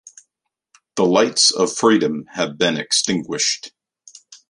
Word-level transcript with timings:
The 0.95 1.05
lights 1.05 1.51
of 1.51 1.75
freedom 1.77 2.25
have 2.31 2.57
been 2.57 2.75
extinguished. 2.75 3.71